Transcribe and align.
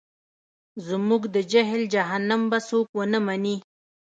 زموږ 0.87 1.21
د 1.35 1.37
جهل 1.51 1.81
جهنم 1.93 2.41
به 2.51 2.59
څوک 2.69 2.85
ونه 2.99 3.19
مني. 3.25 3.57